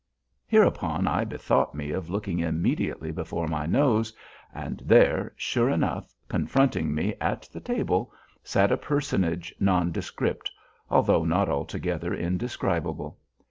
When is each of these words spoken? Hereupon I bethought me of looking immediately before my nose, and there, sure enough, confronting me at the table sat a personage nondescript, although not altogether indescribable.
Hereupon 0.47 1.05
I 1.07 1.23
bethought 1.25 1.75
me 1.75 1.91
of 1.91 2.09
looking 2.09 2.39
immediately 2.39 3.11
before 3.11 3.47
my 3.47 3.67
nose, 3.67 4.11
and 4.51 4.81
there, 4.83 5.31
sure 5.35 5.69
enough, 5.69 6.11
confronting 6.27 6.95
me 6.95 7.13
at 7.21 7.43
the 7.53 7.59
table 7.59 8.11
sat 8.43 8.71
a 8.71 8.77
personage 8.77 9.53
nondescript, 9.59 10.49
although 10.89 11.23
not 11.23 11.49
altogether 11.49 12.15
indescribable. 12.15 13.19